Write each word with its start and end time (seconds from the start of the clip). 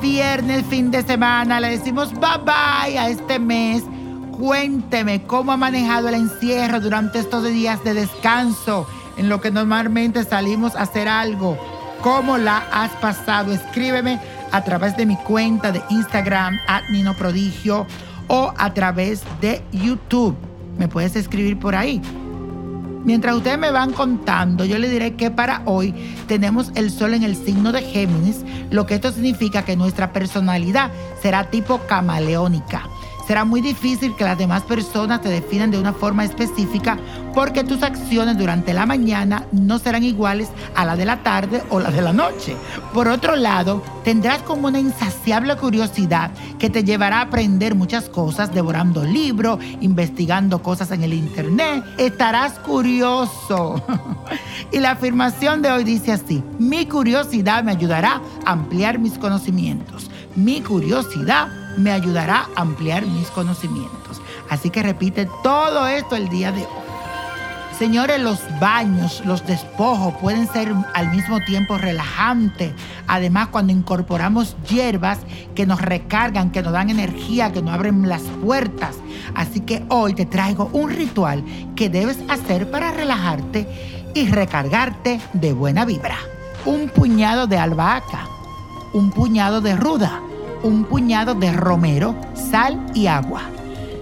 viene 0.00 0.56
el 0.56 0.64
fin 0.64 0.90
de 0.90 1.02
semana, 1.02 1.60
le 1.60 1.70
decimos 1.70 2.12
bye 2.12 2.38
bye 2.44 2.98
a 2.98 3.08
este 3.08 3.38
mes. 3.38 3.82
Cuénteme 4.30 5.22
cómo 5.22 5.52
ha 5.52 5.56
manejado 5.56 6.08
el 6.08 6.14
encierro 6.14 6.80
durante 6.80 7.18
estos 7.20 7.44
días 7.44 7.82
de 7.84 7.94
descanso, 7.94 8.86
en 9.16 9.28
lo 9.28 9.40
que 9.40 9.50
normalmente 9.50 10.24
salimos 10.24 10.74
a 10.76 10.82
hacer 10.82 11.08
algo. 11.08 11.56
¿Cómo 12.02 12.36
la 12.36 12.58
has 12.72 12.90
pasado? 12.92 13.52
Escríbeme 13.52 14.20
a 14.52 14.62
través 14.62 14.96
de 14.96 15.06
mi 15.06 15.16
cuenta 15.16 15.72
de 15.72 15.82
Instagram, 15.88 16.58
Nino 16.90 17.14
Prodigio, 17.14 17.86
o 18.28 18.52
a 18.56 18.74
través 18.74 19.22
de 19.40 19.62
YouTube. 19.72 20.36
Me 20.78 20.88
puedes 20.88 21.16
escribir 21.16 21.58
por 21.58 21.74
ahí. 21.74 22.02
Mientras 23.04 23.36
ustedes 23.36 23.58
me 23.58 23.70
van 23.70 23.92
contando, 23.92 24.64
yo 24.64 24.78
les 24.78 24.90
diré 24.90 25.14
que 25.14 25.30
para 25.30 25.60
hoy 25.66 25.94
tenemos 26.26 26.72
el 26.74 26.90
sol 26.90 27.12
en 27.12 27.22
el 27.22 27.36
signo 27.36 27.70
de 27.70 27.82
Géminis, 27.82 28.44
lo 28.70 28.86
que 28.86 28.94
esto 28.94 29.12
significa 29.12 29.62
que 29.62 29.76
nuestra 29.76 30.12
personalidad 30.12 30.90
será 31.20 31.50
tipo 31.50 31.80
camaleónica. 31.86 32.88
Será 33.26 33.44
muy 33.44 33.62
difícil 33.62 34.14
que 34.16 34.24
las 34.24 34.36
demás 34.36 34.62
personas 34.64 35.22
te 35.22 35.30
definan 35.30 35.70
de 35.70 35.78
una 35.78 35.94
forma 35.94 36.24
específica 36.24 36.98
porque 37.32 37.64
tus 37.64 37.82
acciones 37.82 38.36
durante 38.36 38.74
la 38.74 38.84
mañana 38.84 39.46
no 39.50 39.78
serán 39.78 40.04
iguales 40.04 40.50
a 40.74 40.84
la 40.84 40.94
de 40.94 41.06
la 41.06 41.22
tarde 41.22 41.62
o 41.70 41.80
la 41.80 41.90
de 41.90 42.02
la 42.02 42.12
noche. 42.12 42.54
Por 42.92 43.08
otro 43.08 43.34
lado, 43.34 43.82
tendrás 44.04 44.42
como 44.42 44.68
una 44.68 44.78
insaciable 44.78 45.56
curiosidad 45.56 46.30
que 46.58 46.68
te 46.68 46.84
llevará 46.84 47.18
a 47.18 47.22
aprender 47.22 47.74
muchas 47.74 48.10
cosas 48.10 48.54
devorando 48.54 49.04
libros, 49.04 49.58
investigando 49.80 50.62
cosas 50.62 50.90
en 50.90 51.02
el 51.02 51.14
internet. 51.14 51.82
Estarás 51.96 52.58
curioso. 52.58 53.82
y 54.72 54.80
la 54.80 54.92
afirmación 54.92 55.62
de 55.62 55.72
hoy 55.72 55.84
dice 55.84 56.12
así, 56.12 56.42
mi 56.58 56.86
curiosidad 56.86 57.64
me 57.64 57.72
ayudará 57.72 58.20
a 58.44 58.52
ampliar 58.52 58.98
mis 58.98 59.18
conocimientos. 59.18 60.10
Mi 60.36 60.60
curiosidad 60.60 61.63
me 61.76 61.90
ayudará 61.90 62.48
a 62.54 62.62
ampliar 62.62 63.06
mis 63.06 63.28
conocimientos. 63.28 64.20
Así 64.50 64.70
que 64.70 64.82
repite 64.82 65.28
todo 65.42 65.86
esto 65.86 66.16
el 66.16 66.28
día 66.28 66.52
de 66.52 66.62
hoy. 66.62 66.84
Señores, 67.78 68.20
los 68.20 68.38
baños, 68.60 69.20
los 69.26 69.44
despojos 69.46 70.14
pueden 70.20 70.46
ser 70.46 70.72
al 70.94 71.10
mismo 71.10 71.40
tiempo 71.40 71.76
relajantes. 71.76 72.72
Además, 73.08 73.48
cuando 73.48 73.72
incorporamos 73.72 74.56
hierbas 74.68 75.18
que 75.56 75.66
nos 75.66 75.80
recargan, 75.80 76.52
que 76.52 76.62
nos 76.62 76.72
dan 76.72 76.88
energía, 76.88 77.52
que 77.52 77.62
nos 77.62 77.74
abren 77.74 78.08
las 78.08 78.22
puertas. 78.22 78.96
Así 79.34 79.58
que 79.58 79.84
hoy 79.88 80.14
te 80.14 80.24
traigo 80.24 80.70
un 80.72 80.90
ritual 80.90 81.44
que 81.74 81.88
debes 81.88 82.18
hacer 82.28 82.70
para 82.70 82.92
relajarte 82.92 83.66
y 84.14 84.28
recargarte 84.28 85.20
de 85.32 85.52
buena 85.52 85.84
vibra. 85.84 86.18
Un 86.64 86.88
puñado 86.88 87.48
de 87.48 87.58
albahaca, 87.58 88.28
un 88.92 89.10
puñado 89.10 89.60
de 89.60 89.74
ruda 89.74 90.20
un 90.64 90.84
puñado 90.84 91.34
de 91.34 91.52
romero, 91.52 92.16
sal 92.34 92.84
y 92.94 93.06
agua. 93.06 93.42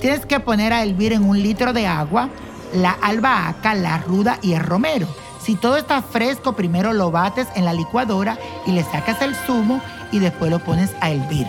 Tienes 0.00 0.24
que 0.24 0.38
poner 0.38 0.72
a 0.72 0.84
hervir 0.84 1.12
en 1.12 1.24
un 1.24 1.42
litro 1.42 1.72
de 1.72 1.86
agua 1.86 2.30
la 2.72 2.92
albahaca, 2.92 3.74
la 3.74 3.98
ruda 3.98 4.38
y 4.40 4.52
el 4.52 4.62
romero. 4.62 5.08
Si 5.40 5.56
todo 5.56 5.76
está 5.76 6.00
fresco, 6.00 6.54
primero 6.54 6.92
lo 6.92 7.10
bates 7.10 7.48
en 7.56 7.64
la 7.64 7.74
licuadora 7.74 8.38
y 8.66 8.72
le 8.72 8.84
sacas 8.84 9.20
el 9.20 9.34
zumo 9.34 9.80
y 10.12 10.20
después 10.20 10.50
lo 10.50 10.60
pones 10.60 10.92
a 11.00 11.10
hervir. 11.10 11.46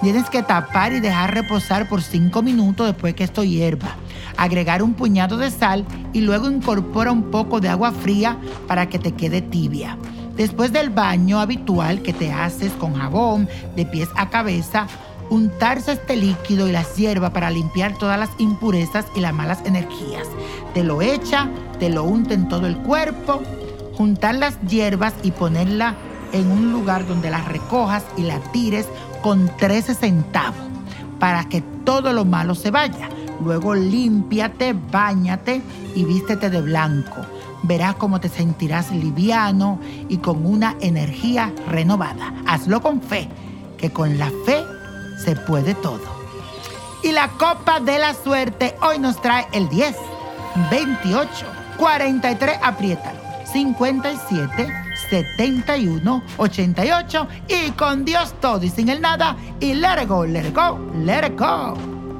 Tienes 0.00 0.30
que 0.30 0.42
tapar 0.42 0.92
y 0.92 1.00
dejar 1.00 1.34
reposar 1.34 1.88
por 1.88 2.00
5 2.00 2.40
minutos 2.40 2.86
después 2.86 3.14
que 3.14 3.24
esto 3.24 3.42
hierva. 3.42 3.96
Agregar 4.36 4.82
un 4.82 4.94
puñado 4.94 5.36
de 5.36 5.50
sal 5.50 5.84
y 6.12 6.20
luego 6.20 6.48
incorpora 6.48 7.10
un 7.10 7.30
poco 7.30 7.60
de 7.60 7.68
agua 7.68 7.90
fría 7.90 8.38
para 8.68 8.88
que 8.88 8.98
te 8.98 9.12
quede 9.12 9.42
tibia. 9.42 9.98
Después 10.40 10.72
del 10.72 10.88
baño 10.88 11.38
habitual 11.38 12.00
que 12.00 12.14
te 12.14 12.32
haces 12.32 12.72
con 12.72 12.94
jabón 12.94 13.46
de 13.76 13.84
pies 13.84 14.08
a 14.16 14.30
cabeza, 14.30 14.86
untarse 15.28 15.92
este 15.92 16.16
líquido 16.16 16.66
y 16.66 16.72
las 16.72 16.96
hierbas 16.96 17.32
para 17.32 17.50
limpiar 17.50 17.98
todas 17.98 18.18
las 18.18 18.30
impurezas 18.38 19.04
y 19.14 19.20
las 19.20 19.34
malas 19.34 19.58
energías. 19.66 20.26
Te 20.72 20.82
lo 20.82 21.02
echa, 21.02 21.50
te 21.78 21.90
lo 21.90 22.04
unta 22.04 22.32
en 22.32 22.48
todo 22.48 22.66
el 22.66 22.78
cuerpo, 22.78 23.42
juntar 23.98 24.36
las 24.36 24.58
hierbas 24.62 25.12
y 25.22 25.32
ponerla 25.32 25.94
en 26.32 26.50
un 26.50 26.72
lugar 26.72 27.06
donde 27.06 27.28
las 27.28 27.46
recojas 27.46 28.06
y 28.16 28.22
la 28.22 28.40
tires 28.50 28.88
con 29.20 29.54
13 29.58 29.94
centavos 29.94 30.56
para 31.18 31.50
que 31.50 31.60
todo 31.84 32.14
lo 32.14 32.24
malo 32.24 32.54
se 32.54 32.70
vaya. 32.70 33.10
Luego 33.44 33.74
límpiate, 33.74 34.74
bañate 34.90 35.60
y 35.94 36.06
vístete 36.06 36.48
de 36.48 36.62
blanco 36.62 37.26
verás 37.62 37.96
cómo 37.96 38.20
te 38.20 38.28
sentirás 38.28 38.90
liviano 38.90 39.78
y 40.08 40.18
con 40.18 40.46
una 40.46 40.76
energía 40.80 41.52
renovada. 41.68 42.34
Hazlo 42.46 42.80
con 42.80 43.00
fe, 43.00 43.28
que 43.78 43.90
con 43.90 44.18
la 44.18 44.30
fe 44.44 44.64
se 45.24 45.36
puede 45.36 45.74
todo. 45.74 46.20
Y 47.02 47.12
la 47.12 47.28
copa 47.28 47.80
de 47.80 47.98
la 47.98 48.14
suerte 48.14 48.76
hoy 48.82 48.98
nos 48.98 49.20
trae 49.22 49.46
el 49.52 49.68
10, 49.68 49.96
28, 50.70 51.28
43, 51.78 52.58
apriétalo, 52.62 53.18
57, 53.50 54.68
71, 55.08 56.22
88 56.36 57.28
y 57.48 57.70
con 57.70 58.04
Dios 58.04 58.34
todo 58.40 58.62
y 58.62 58.68
sin 58.68 58.90
el 58.90 59.00
nada 59.00 59.36
y 59.60 59.74
let 59.74 60.02
it 60.02 60.08
go, 60.08 60.26
let 60.26 60.46
it 60.46 60.54
go, 60.54 60.78
let 60.94 61.26
it 61.26 61.38
go. 61.38 61.99